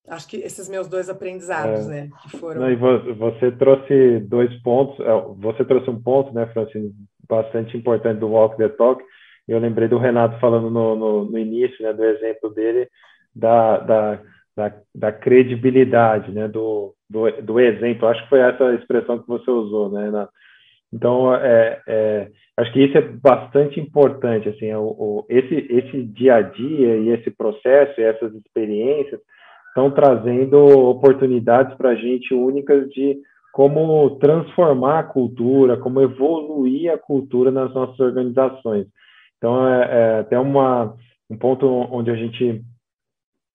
[0.06, 2.10] Acho que esses meus dois aprendizados, é, né?
[2.22, 2.60] Que foram.
[2.62, 2.76] Não, e
[3.14, 4.98] você trouxe dois pontos.
[5.00, 6.92] É, você trouxe um ponto, né, Francine,
[7.26, 9.02] bastante importante do Walk the Talk.
[9.46, 12.88] Eu lembrei do Renato falando no, no, no início, né, do exemplo dele,
[13.34, 14.22] da, da,
[14.56, 18.08] da, da credibilidade, né, do, do, do, exemplo.
[18.08, 20.28] Acho que foi essa expressão que você usou, né, na,
[20.94, 26.36] então, é, é, acho que isso é bastante importante, assim, o, o, esse, esse dia
[26.36, 29.20] a dia e esse processo e essas experiências
[29.68, 30.56] estão trazendo
[30.88, 33.18] oportunidades para a gente únicas de
[33.52, 38.86] como transformar a cultura, como evoluir a cultura nas nossas organizações.
[39.36, 40.94] Então, é, é até uma,
[41.28, 42.62] um ponto onde a gente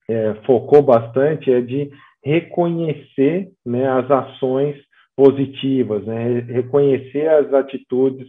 [0.09, 1.91] é, focou bastante é de
[2.23, 4.75] reconhecer né, as ações
[5.15, 6.39] positivas, né?
[6.47, 8.27] reconhecer as atitudes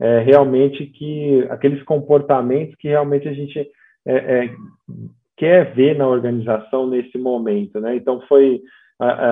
[0.00, 3.58] é, realmente que aqueles comportamentos que realmente a gente
[4.06, 4.50] é, é,
[5.36, 7.96] quer ver na organização nesse momento, né?
[7.96, 8.60] Então foi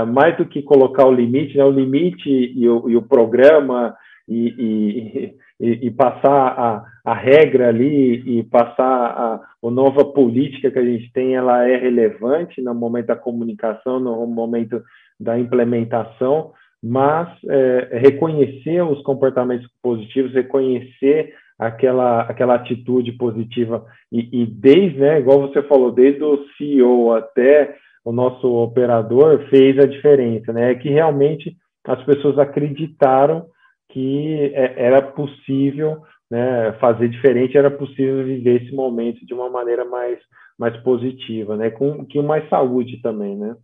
[0.09, 1.65] mais do que colocar o limite, né?
[1.65, 3.95] O limite e o, e o programa
[4.27, 10.79] e, e, e, passar a, a regra ali e passar a, a nova política que
[10.79, 14.81] a gente tem, ela é relevante no momento da comunicação, no momento
[15.19, 24.47] da implementação, mas é, reconhecer os comportamentos positivos, reconhecer aquela, aquela atitude positiva e, e
[24.47, 30.53] desde, né, igual você falou, desde o CEO até o nosso operador fez a diferença,
[30.53, 30.71] né?
[30.71, 33.47] É que realmente as pessoas acreditaram
[33.89, 39.85] que é, era possível né, fazer diferente, era possível viver esse momento de uma maneira
[39.85, 40.19] mais,
[40.59, 41.71] mais positiva, né?
[41.71, 43.57] Com que mais saúde também, né?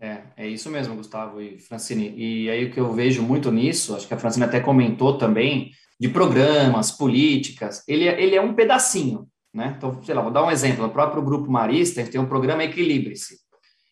[0.00, 2.14] É, é isso mesmo, Gustavo e Francine.
[2.16, 5.72] E aí o que eu vejo muito nisso, acho que a Francine até comentou também,
[6.00, 9.74] de programas, políticas, ele, é, ele é um pedacinho, né?
[9.76, 10.84] Então, sei lá, vou dar um exemplo.
[10.84, 13.47] O próprio Grupo Marista tem um programa Equilibre-se.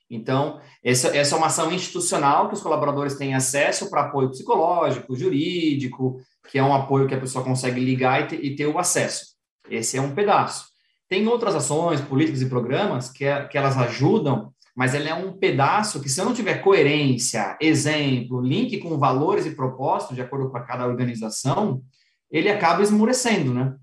[0.09, 5.17] Então, essa, essa é uma ação institucional que os colaboradores têm acesso para apoio psicológico,
[5.17, 8.79] jurídico, que é um apoio que a pessoa consegue ligar e ter, e ter o
[8.79, 9.35] acesso.
[9.69, 10.67] Esse é um pedaço.
[11.09, 15.33] Tem outras ações, políticas e programas que, é, que elas ajudam mas ela é um
[15.33, 20.51] pedaço que, se eu não tiver coerência, exemplo, link com valores e propósitos, de acordo
[20.51, 21.83] com cada organização,
[22.31, 23.75] ele acaba esmurecendo, né?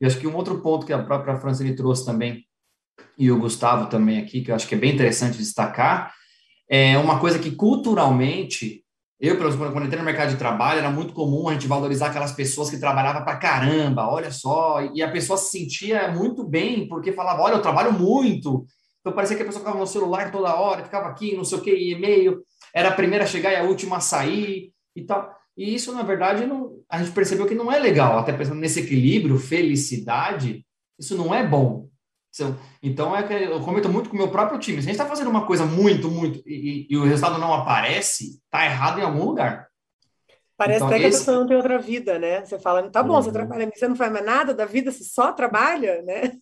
[0.00, 2.46] E acho que um outro ponto que a própria Francine trouxe também,
[3.16, 6.12] e o Gustavo também aqui, que eu acho que é bem interessante destacar,
[6.68, 8.82] é uma coisa que culturalmente,
[9.20, 12.06] eu, pelo menos, quando entrei no mercado de trabalho, era muito comum a gente valorizar
[12.06, 16.88] aquelas pessoas que trabalhavam para caramba, olha só, e a pessoa se sentia muito bem,
[16.88, 18.64] porque falava, olha, eu trabalho muito,
[19.00, 21.60] então parecia que a pessoa ficava no celular toda hora, ficava aqui, não sei o
[21.60, 22.42] que, e-mail,
[22.74, 25.30] era a primeira a chegar e a última a sair e tal.
[25.56, 28.80] E isso, na verdade, não, a gente percebeu que não é legal, até pensando nesse
[28.80, 30.64] equilíbrio, felicidade,
[30.98, 31.91] isso não é bom.
[32.82, 34.78] Então, é que eu comento muito com o meu próprio time.
[34.78, 38.40] Se a gente está fazendo uma coisa muito, muito, e, e, o resultado não aparece,
[38.44, 39.68] está errado em algum lugar.
[40.56, 41.16] Parece então, até que esse...
[41.16, 42.44] a pessoa não tem outra vida, né?
[42.44, 43.22] Você fala, tá bom, uhum.
[43.22, 46.32] você trabalha, você não faz mais nada da vida, você só trabalha, né?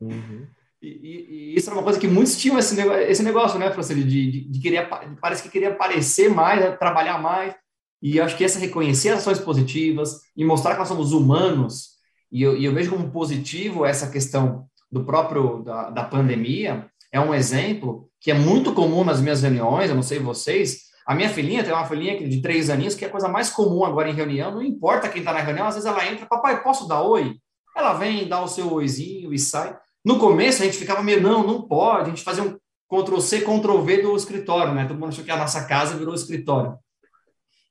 [0.00, 0.46] Uhum.
[0.80, 3.70] E, e, e, isso é uma coisa que muitos tinham esse negócio, esse negócio né,
[3.72, 4.88] Francine, de, de, de, querer,
[5.20, 7.54] parece que queria aparecer mais, trabalhar mais,
[8.02, 11.94] e acho que essa reconhecer as ações positivas e mostrar que nós somos humanos,
[12.30, 17.18] e eu, e eu vejo como positivo essa questão do próprio, da, da pandemia, é
[17.18, 21.28] um exemplo que é muito comum nas minhas reuniões, eu não sei vocês, a minha
[21.28, 24.14] filhinha tem uma filhinha de três aninhos, que é a coisa mais comum agora em
[24.14, 27.34] reunião, não importa quem está na reunião, às vezes ela entra, papai, posso dar oi?
[27.76, 29.76] Ela vem, dá o seu oizinho e sai.
[30.04, 32.56] No começo a gente ficava meio, não, não pode, a gente fazia um
[32.88, 34.84] Ctrl-C, Ctrl-V do escritório, né?
[34.86, 36.78] Todo mundo achou que a nossa casa virou escritório.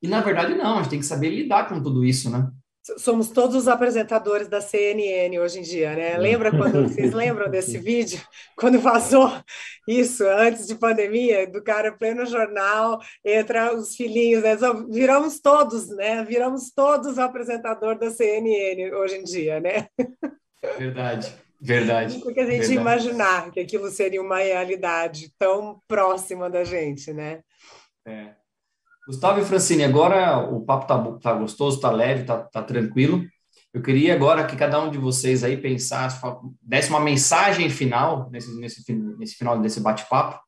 [0.02, 2.50] E na verdade não, a gente tem que saber lidar com tudo isso, né?
[2.98, 6.18] Somos todos os apresentadores da CNN hoje em dia, né?
[6.18, 8.22] Lembra quando vocês lembram desse vídeo?
[8.58, 9.32] Quando vazou
[9.88, 14.58] isso antes de pandemia, do cara pleno jornal, entra os filhinhos, né?
[14.90, 16.26] Viramos todos, né?
[16.26, 19.88] Viramos todos o apresentador da CNN hoje em dia, né?
[20.78, 21.34] Verdade.
[21.62, 22.20] Verdade.
[22.20, 22.76] Porque a gente verdade.
[22.76, 27.42] imaginar que aquilo seria uma realidade tão próxima da gente, né?
[28.06, 28.43] É.
[29.08, 33.24] Gustavo e Francine, agora o papo tá, tá gostoso, tá leve, tá, tá tranquilo.
[33.74, 36.22] Eu queria agora que cada um de vocês aí pensasse,
[36.62, 40.40] desse uma mensagem final nesse, nesse, nesse final desse bate-papo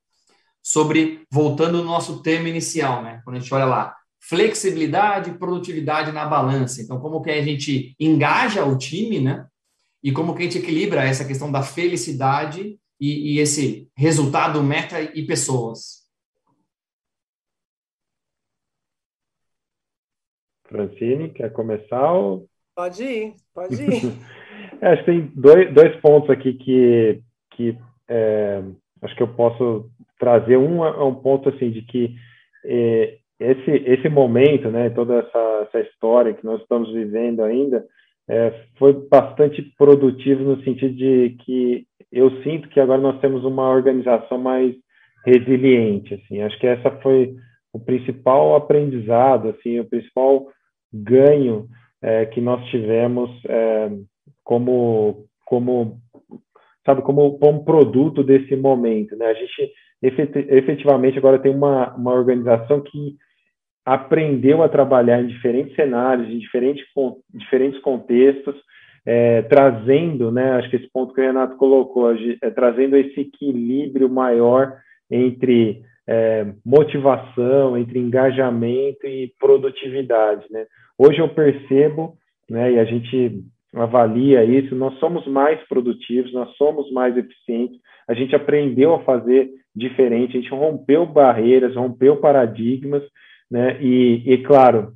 [0.63, 3.21] sobre, voltando ao nosso tema inicial, né?
[3.23, 6.81] Quando a gente olha lá, flexibilidade e produtividade na balança.
[6.81, 9.45] Então, como que a gente engaja o time, né?
[10.05, 15.01] e como que a gente equilibra essa questão da felicidade e, e esse resultado meta
[15.01, 16.04] e pessoas.
[20.67, 22.11] Francine, quer começar?
[22.13, 22.45] Ou...
[22.75, 24.13] Pode ir, pode ir.
[24.81, 27.77] é, acho que tem dois, dois pontos aqui que, que
[28.09, 28.61] é,
[29.01, 29.89] acho que eu posso
[30.19, 30.57] trazer.
[30.57, 32.15] Um é um ponto assim de que
[32.65, 37.85] é, esse, esse momento, né, toda essa, essa história que nós estamos vivendo ainda,
[38.27, 43.69] é, foi bastante produtivo no sentido de que eu sinto que agora nós temos uma
[43.69, 44.73] organização mais
[45.25, 47.35] resiliente, assim, acho que essa foi
[47.75, 50.47] o principal aprendizado, assim, o principal
[50.93, 51.67] ganho
[52.01, 53.91] é, que nós tivemos é,
[54.45, 55.97] como, como,
[56.85, 59.25] sabe, como, como produto desse momento, né?
[59.25, 63.15] A gente efetivamente agora tem uma, uma organização que
[63.83, 66.85] aprendeu a trabalhar em diferentes cenários, em diferentes,
[67.33, 68.55] diferentes contextos,
[69.05, 74.09] é, trazendo, né, acho que esse ponto que o Renato colocou, é, trazendo esse equilíbrio
[74.09, 74.77] maior
[75.11, 80.45] entre é, motivação, entre engajamento e produtividade.
[80.51, 80.65] Né?
[80.97, 82.15] Hoje eu percebo,
[82.49, 83.43] né, e a gente
[83.73, 87.77] avalia isso, nós somos mais produtivos, nós somos mais eficientes,
[88.07, 93.03] a gente aprendeu a fazer diferente, a gente rompeu barreiras, rompeu paradigmas,
[93.51, 93.77] né?
[93.81, 94.93] E, e, claro,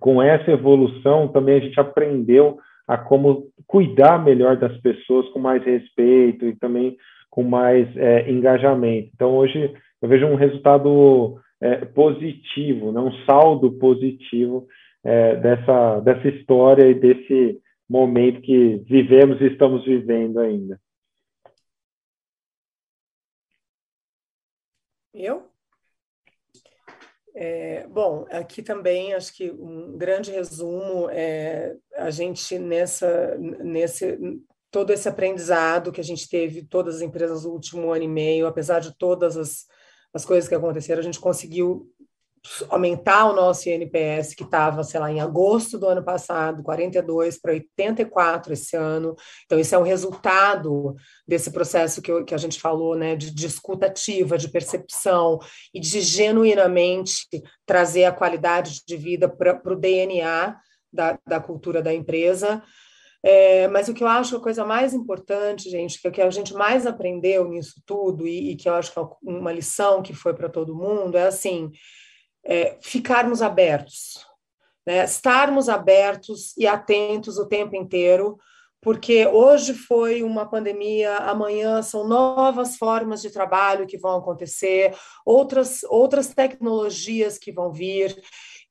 [0.00, 5.62] com essa evolução também a gente aprendeu a como cuidar melhor das pessoas com mais
[5.64, 6.96] respeito e também
[7.30, 9.10] com mais é, engajamento.
[9.14, 13.00] Então, hoje eu vejo um resultado é, positivo, né?
[13.00, 14.66] um saldo positivo
[15.04, 20.80] é, dessa, dessa história e desse momento que vivemos e estamos vivendo ainda.
[25.12, 25.50] Eu?
[27.34, 34.18] É, bom, aqui também acho que um grande resumo é a gente nessa, nesse
[34.70, 38.46] todo esse aprendizado que a gente teve, todas as empresas no último ano e meio,
[38.46, 39.66] apesar de todas as,
[40.12, 41.90] as coisas que aconteceram, a gente conseguiu
[42.70, 47.52] aumentar o nosso INPS, que estava, sei lá, em agosto do ano passado, 42 para
[47.52, 49.14] 84 esse ano.
[49.44, 50.94] Então, isso é um resultado
[51.26, 55.38] desse processo que, eu, que a gente falou, né, de, de escuta ativa, de percepção
[55.74, 57.26] e de genuinamente
[57.66, 60.56] trazer a qualidade de vida para o DNA
[60.92, 62.62] da, da cultura da empresa.
[63.22, 66.22] É, mas o que eu acho a coisa mais importante, gente, que é o que
[66.22, 70.02] a gente mais aprendeu nisso tudo, e, e que eu acho que é uma lição
[70.02, 71.70] que foi para todo mundo, é assim:
[72.44, 74.26] é, ficarmos abertos,
[74.86, 75.04] né?
[75.04, 78.38] estarmos abertos e atentos o tempo inteiro,
[78.80, 84.94] porque hoje foi uma pandemia, amanhã são novas formas de trabalho que vão acontecer,
[85.26, 88.16] outras, outras tecnologias que vão vir.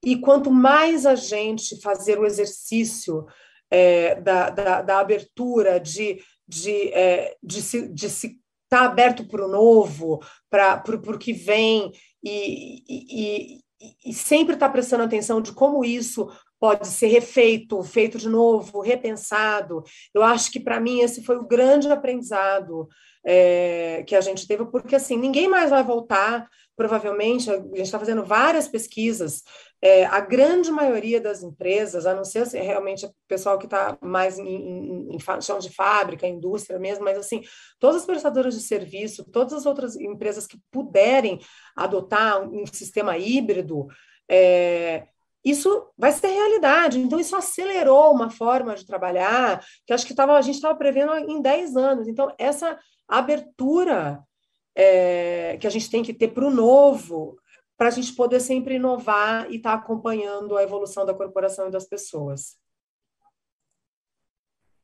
[0.03, 3.27] E quanto mais a gente fazer o exercício
[3.69, 8.39] é, da, da, da, abertura, de, de, é, de se, de se estar
[8.69, 11.91] tá aberto para o novo, para o que vem,
[12.23, 17.81] e, e, e, e sempre estar tá prestando atenção de como isso pode ser refeito,
[17.83, 19.81] feito de novo, repensado.
[20.13, 22.87] Eu acho que para mim esse foi o grande aprendizado
[23.25, 26.47] é, que a gente teve, porque assim ninguém mais vai voltar.
[26.75, 29.41] Provavelmente a gente está fazendo várias pesquisas
[29.81, 33.97] é, a grande maioria das empresas, a não ser assim, realmente o pessoal que está
[34.01, 37.41] mais em, em, em, chão de fábrica, indústria mesmo, mas assim,
[37.79, 41.39] todas as prestadoras de serviço, todas as outras empresas que puderem
[41.75, 43.87] adotar um, sistema híbrido,
[44.29, 45.07] é,
[45.45, 46.99] isso vai ser realidade.
[46.99, 51.13] Então, isso acelerou uma forma de trabalhar que acho que tava, a gente estava prevendo
[51.17, 52.07] em 10 anos.
[52.07, 52.77] Então, essa
[53.07, 54.21] abertura
[54.75, 57.37] é, que a gente tem que ter para o novo
[57.79, 61.71] para a gente poder sempre inovar e estar tá acompanhando a evolução da corporação e
[61.71, 62.57] das pessoas.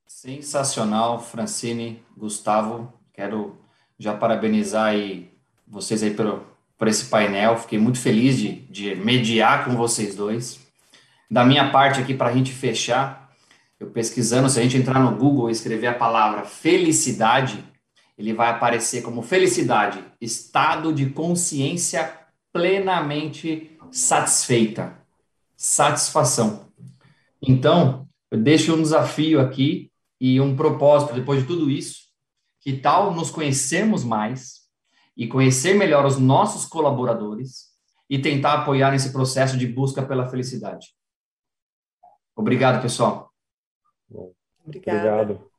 [0.08, 2.94] Sensacional, Francine, Gustavo.
[3.14, 3.58] Quero
[4.00, 5.30] já parabenizar aí
[5.68, 6.46] vocês aí por,
[6.78, 7.58] por esse painel.
[7.58, 10.62] Fiquei muito feliz de, de mediar com vocês dois.
[11.30, 13.30] Da minha parte aqui, para a gente fechar,
[13.78, 17.62] eu pesquisando, se a gente entrar no Google e escrever a palavra felicidade,
[18.18, 22.25] ele vai aparecer como felicidade, estado de consciência
[22.56, 24.98] plenamente satisfeita.
[25.58, 26.72] Satisfação.
[27.42, 29.92] Então, eu deixo um desafio aqui
[30.22, 32.06] e um propósito depois de tudo isso.
[32.62, 34.70] Que tal nos conhecermos mais
[35.18, 37.74] e conhecer melhor os nossos colaboradores
[38.10, 40.96] e tentar apoiar nesse processo de busca pela felicidade?
[42.34, 43.34] Obrigado, pessoal.
[44.64, 45.12] Obrigada.
[45.22, 45.52] Obrigado.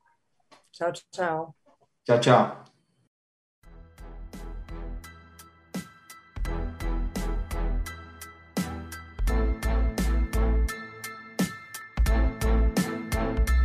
[0.72, 1.54] Tchau, tchau.
[2.06, 2.65] Tchau, tchau.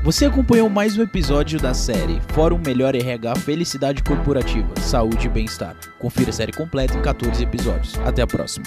[0.03, 5.75] Você acompanhou mais um episódio da série Fórum Melhor RH Felicidade Corporativa, Saúde e Bem-Estar.
[5.99, 7.93] Confira a série completa em 14 episódios.
[7.99, 8.65] Até a próxima.